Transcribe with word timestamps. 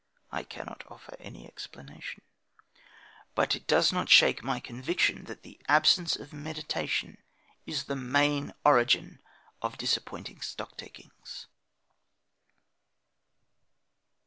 (I 0.31 0.41
cannot 0.41 0.83
offer 0.89 1.15
any 1.19 1.45
explanation.) 1.45 2.21
But 3.35 3.55
it 3.55 3.67
does 3.67 3.93
not 3.93 4.09
shake 4.09 4.43
my 4.43 4.59
conviction 4.59 5.25
that 5.25 5.43
the 5.43 5.61
absence 5.67 6.15
of 6.15 6.33
meditation 6.33 7.19
is 7.67 7.83
the 7.83 7.95
main 7.95 8.51
origin 8.65 9.19
of 9.61 9.77
disappointing 9.77 10.39
stocktakings. 10.41 11.45